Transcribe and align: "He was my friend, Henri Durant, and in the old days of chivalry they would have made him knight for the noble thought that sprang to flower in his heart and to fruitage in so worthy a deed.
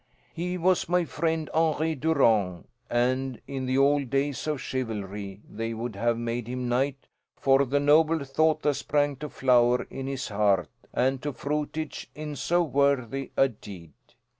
"He 0.33 0.57
was 0.57 0.89
my 0.89 1.05
friend, 1.05 1.47
Henri 1.53 1.93
Durant, 1.93 2.67
and 2.89 3.39
in 3.45 3.67
the 3.67 3.77
old 3.77 4.09
days 4.09 4.47
of 4.47 4.59
chivalry 4.59 5.41
they 5.47 5.75
would 5.75 5.95
have 5.95 6.17
made 6.17 6.47
him 6.47 6.67
knight 6.67 7.07
for 7.37 7.65
the 7.67 7.79
noble 7.79 8.23
thought 8.23 8.63
that 8.63 8.73
sprang 8.73 9.15
to 9.17 9.29
flower 9.29 9.83
in 9.91 10.07
his 10.07 10.29
heart 10.29 10.69
and 10.91 11.21
to 11.21 11.31
fruitage 11.31 12.09
in 12.15 12.35
so 12.35 12.63
worthy 12.63 13.31
a 13.37 13.47
deed. 13.47 13.93